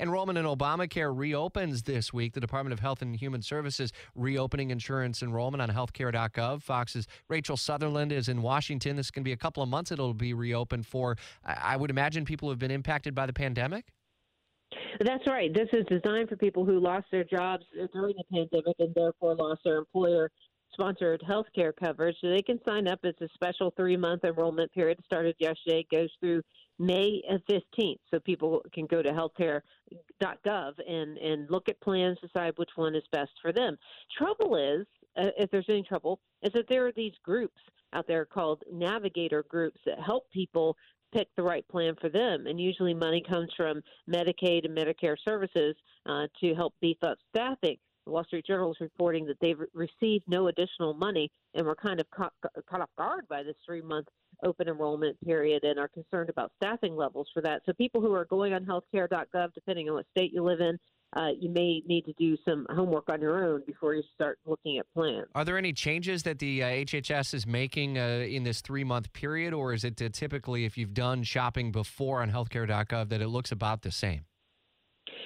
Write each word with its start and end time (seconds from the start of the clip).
Enrollment 0.00 0.38
in 0.38 0.44
Obamacare 0.44 1.12
reopens 1.14 1.82
this 1.82 2.12
week. 2.12 2.32
The 2.32 2.40
Department 2.40 2.72
of 2.72 2.80
Health 2.80 3.02
and 3.02 3.14
Human 3.16 3.42
Services 3.42 3.92
reopening 4.14 4.70
insurance 4.70 5.22
enrollment 5.22 5.60
on 5.60 5.70
healthcare.gov. 5.70 6.62
Fox's 6.62 7.06
Rachel 7.28 7.56
Sutherland 7.56 8.12
is 8.12 8.28
in 8.28 8.42
Washington. 8.42 8.96
This 8.96 9.10
to 9.10 9.20
be 9.22 9.32
a 9.32 9.36
couple 9.36 9.62
of 9.62 9.68
months 9.68 9.90
it'll 9.90 10.14
be 10.14 10.34
reopened 10.34 10.86
for. 10.86 11.16
I 11.44 11.76
would 11.76 11.90
imagine 11.90 12.24
people 12.24 12.48
who 12.48 12.50
have 12.50 12.58
been 12.58 12.70
impacted 12.70 13.14
by 13.14 13.26
the 13.26 13.32
pandemic. 13.32 13.86
That's 15.00 15.26
right. 15.26 15.52
This 15.52 15.68
is 15.72 15.84
designed 15.88 16.28
for 16.28 16.36
people 16.36 16.64
who 16.64 16.78
lost 16.78 17.06
their 17.10 17.24
jobs 17.24 17.64
during 17.92 18.14
the 18.16 18.24
pandemic 18.32 18.76
and 18.78 18.94
therefore 18.94 19.34
lost 19.34 19.62
their 19.64 19.78
employer 19.78 20.30
sponsored 20.72 21.22
health 21.26 21.46
care 21.54 21.72
coverage. 21.72 22.16
So 22.20 22.28
they 22.28 22.42
can 22.42 22.60
sign 22.66 22.88
up. 22.88 23.00
It's 23.02 23.20
a 23.20 23.28
special 23.34 23.72
three 23.76 23.96
month 23.96 24.24
enrollment 24.24 24.72
period. 24.72 24.98
Started 25.04 25.36
yesterday, 25.38 25.86
goes 25.90 26.10
through 26.20 26.42
May 26.78 27.22
15th. 27.50 27.98
So 28.10 28.20
people 28.20 28.62
can 28.72 28.86
go 28.86 29.02
to 29.02 29.10
healthcare.gov 29.10 30.72
and, 30.88 31.18
and 31.18 31.50
look 31.50 31.68
at 31.68 31.80
plans, 31.80 32.18
decide 32.20 32.52
which 32.56 32.70
one 32.76 32.94
is 32.94 33.04
best 33.12 33.32
for 33.42 33.52
them. 33.52 33.76
Trouble 34.16 34.56
is, 34.56 34.86
uh, 35.16 35.30
if 35.36 35.50
there's 35.50 35.66
any 35.68 35.82
trouble, 35.82 36.20
is 36.42 36.52
that 36.52 36.66
there 36.68 36.86
are 36.86 36.92
these 36.92 37.14
groups 37.24 37.60
out 37.92 38.06
there 38.06 38.24
called 38.24 38.62
navigator 38.72 39.44
groups 39.48 39.80
that 39.86 39.98
help 40.00 40.30
people 40.30 40.76
pick 41.12 41.28
the 41.36 41.42
right 41.42 41.66
plan 41.68 41.94
for 42.00 42.10
them. 42.10 42.46
And 42.46 42.60
usually 42.60 42.94
money 42.94 43.22
comes 43.26 43.48
from 43.56 43.80
Medicaid 44.08 44.64
and 44.64 44.76
Medicare 44.76 45.16
services 45.26 45.74
uh, 46.06 46.26
to 46.40 46.54
help 46.54 46.74
beef 46.80 46.98
up 47.02 47.18
staffing. 47.30 47.78
The 48.08 48.12
Wall 48.12 48.24
Street 48.24 48.46
Journal 48.46 48.70
is 48.70 48.80
reporting 48.80 49.26
that 49.26 49.36
they've 49.42 49.60
received 49.74 50.24
no 50.28 50.48
additional 50.48 50.94
money 50.94 51.30
and 51.52 51.66
were 51.66 51.74
kind 51.74 52.00
of 52.00 52.10
caught, 52.10 52.32
caught 52.66 52.80
off 52.80 52.88
guard 52.96 53.28
by 53.28 53.42
this 53.42 53.54
three 53.66 53.82
month 53.82 54.06
open 54.42 54.66
enrollment 54.66 55.20
period 55.20 55.62
and 55.62 55.78
are 55.78 55.88
concerned 55.88 56.30
about 56.30 56.50
staffing 56.56 56.96
levels 56.96 57.28
for 57.34 57.42
that. 57.42 57.60
So 57.66 57.74
people 57.74 58.00
who 58.00 58.14
are 58.14 58.24
going 58.24 58.54
on 58.54 58.64
healthcare.gov, 58.64 59.52
depending 59.52 59.90
on 59.90 59.96
what 59.96 60.06
state 60.16 60.32
you 60.32 60.42
live 60.42 60.60
in, 60.60 60.78
uh, 61.18 61.32
you 61.38 61.50
may 61.50 61.82
need 61.86 62.06
to 62.06 62.14
do 62.14 62.38
some 62.48 62.66
homework 62.70 63.10
on 63.10 63.20
your 63.20 63.44
own 63.44 63.62
before 63.66 63.94
you 63.94 64.02
start 64.14 64.38
looking 64.46 64.78
at 64.78 64.86
plans. 64.94 65.26
Are 65.34 65.44
there 65.44 65.58
any 65.58 65.74
changes 65.74 66.22
that 66.22 66.38
the 66.38 66.62
uh, 66.62 66.66
HHS 66.66 67.34
is 67.34 67.46
making 67.46 67.98
uh, 67.98 68.24
in 68.26 68.42
this 68.42 68.62
three 68.62 68.84
month 68.84 69.12
period, 69.12 69.52
or 69.52 69.74
is 69.74 69.84
it 69.84 70.00
uh, 70.00 70.08
typically, 70.10 70.64
if 70.64 70.78
you've 70.78 70.94
done 70.94 71.24
shopping 71.24 71.72
before 71.72 72.22
on 72.22 72.30
healthcare.gov, 72.30 73.10
that 73.10 73.20
it 73.20 73.28
looks 73.28 73.52
about 73.52 73.82
the 73.82 73.90
same? 73.90 74.24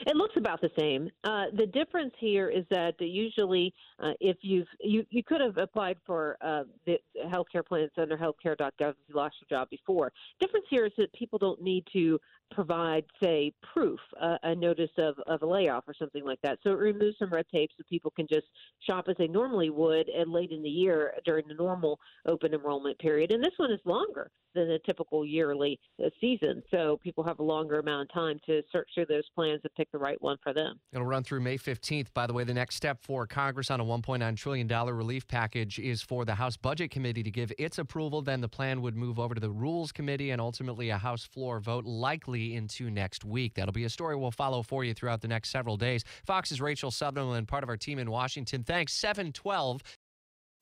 It 0.06 0.16
looks 0.16 0.34
about 0.36 0.60
the 0.60 0.70
same. 0.76 1.08
Uh, 1.22 1.44
the 1.54 1.66
difference 1.66 2.12
here 2.18 2.48
is 2.48 2.64
that 2.70 2.94
usually, 2.98 3.72
uh, 4.02 4.12
if 4.20 4.36
you've 4.40 4.66
you 4.80 5.04
you 5.10 5.22
could 5.22 5.40
have 5.40 5.58
applied 5.58 5.96
for 6.04 6.36
uh, 6.40 6.64
the 6.86 6.98
healthcare 7.26 7.64
plans 7.64 7.90
under 7.96 8.16
healthcare.gov 8.16 8.90
if 8.90 8.96
you 9.06 9.14
lost 9.14 9.36
your 9.40 9.58
job 9.58 9.70
before. 9.70 10.12
Difference 10.40 10.66
here 10.70 10.86
is 10.86 10.92
that 10.98 11.12
people 11.12 11.38
don't 11.38 11.62
need 11.62 11.84
to 11.92 12.18
provide, 12.50 13.04
say, 13.22 13.52
proof, 13.72 14.00
uh, 14.20 14.36
a 14.42 14.54
notice 14.54 14.90
of, 14.98 15.14
of 15.26 15.42
a 15.42 15.46
layoff 15.46 15.84
or 15.86 15.94
something 15.94 16.24
like 16.24 16.40
that. 16.42 16.58
So 16.62 16.70
it 16.70 16.78
removes 16.78 17.16
some 17.18 17.30
red 17.30 17.46
tape 17.52 17.70
so 17.76 17.84
people 17.88 18.10
can 18.10 18.26
just 18.30 18.46
shop 18.80 19.06
as 19.08 19.16
they 19.18 19.28
normally 19.28 19.70
would 19.70 20.08
and 20.08 20.32
late 20.32 20.50
in 20.50 20.62
the 20.62 20.68
year 20.68 21.14
during 21.24 21.46
the 21.46 21.54
normal 21.54 21.98
open 22.26 22.54
enrollment 22.54 22.98
period. 22.98 23.32
And 23.32 23.42
this 23.42 23.54
one 23.56 23.72
is 23.72 23.80
longer 23.84 24.30
than 24.54 24.70
a 24.70 24.78
typical 24.80 25.24
yearly 25.24 25.78
uh, 26.02 26.08
season. 26.20 26.62
So 26.70 26.98
people 27.02 27.24
have 27.24 27.38
a 27.38 27.42
longer 27.42 27.78
amount 27.78 28.10
of 28.10 28.14
time 28.14 28.40
to 28.46 28.62
search 28.70 28.88
through 28.94 29.06
those 29.06 29.28
plans 29.34 29.60
and 29.64 29.74
pick 29.74 29.90
the 29.92 29.98
right 29.98 30.20
one 30.20 30.36
for 30.42 30.52
them. 30.52 30.78
It'll 30.92 31.06
run 31.06 31.24
through 31.24 31.40
May 31.40 31.58
15th. 31.58 32.08
By 32.14 32.26
the 32.26 32.32
way, 32.32 32.44
the 32.44 32.54
next 32.54 32.76
step 32.76 32.98
for 33.02 33.26
Congress 33.26 33.70
on 33.70 33.80
a 33.80 33.84
$1.9 33.84 34.36
trillion 34.36 34.68
relief 34.68 35.26
package 35.26 35.78
is 35.78 36.02
for 36.02 36.24
the 36.24 36.34
House 36.34 36.56
Budget 36.56 36.90
Committee 36.90 37.22
to 37.22 37.30
give 37.30 37.52
its 37.58 37.78
approval. 37.78 38.22
Then 38.22 38.40
the 38.40 38.48
plan 38.48 38.82
would 38.82 38.96
move 38.96 39.18
over 39.18 39.34
to 39.34 39.40
the 39.40 39.50
Rules 39.50 39.92
Committee 39.92 40.30
and 40.30 40.40
ultimately 40.40 40.90
a 40.90 40.98
House 40.98 41.24
floor 41.24 41.60
vote, 41.60 41.84
likely 41.84 42.54
into 42.54 42.90
next 42.90 43.24
week. 43.24 43.54
That'll 43.54 43.72
be 43.72 43.84
a 43.84 43.90
story 43.90 44.16
we'll 44.16 44.30
follow 44.30 44.62
for 44.62 44.84
you 44.84 44.94
throughout 44.94 45.20
the 45.20 45.28
next 45.28 45.50
several 45.50 45.76
days. 45.76 46.04
Fox's 46.26 46.60
Rachel 46.60 46.90
Sutherland, 46.90 47.48
part 47.48 47.62
of 47.62 47.68
our 47.68 47.76
team 47.76 47.98
in 47.98 48.10
Washington. 48.10 48.62
Thanks. 48.62 48.92
712. 48.94 49.82